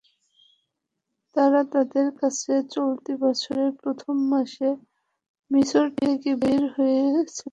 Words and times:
তারা 1.35 1.61
তাদের 1.73 2.07
কাছে 2.19 2.53
চলতি 2.71 3.13
বছরের 3.23 3.71
প্রথম 3.81 4.15
মাসে 4.31 4.69
মিসর 5.51 5.85
থেকে 5.99 6.29
বের 6.41 6.61
হয়েছিলেন। 6.73 7.49